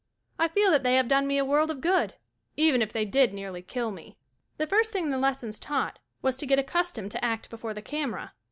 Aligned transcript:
I 0.39 0.47
feel 0.47 0.71
that 0.71 0.81
they 0.81 0.95
have 0.95 1.07
done 1.07 1.27
me 1.27 1.37
a 1.37 1.45
world 1.45 1.69
of 1.69 1.79
good, 1.79 2.15
even 2.57 2.81
if 2.81 2.91
they 2.91 3.05
did 3.05 3.35
nearly 3.35 3.61
kill 3.61 3.91
me. 3.91 4.17
The 4.57 4.65
first 4.65 4.91
thing 4.91 5.11
the 5.11 5.17
lessons 5.19 5.59
taught 5.59 5.99
was 6.23 6.35
to 6.37 6.47
get 6.47 6.57
accustomed 6.57 7.11
to 7.11 7.23
act 7.23 7.51
before 7.51 7.75
the 7.75 7.83
camera. 7.83 8.33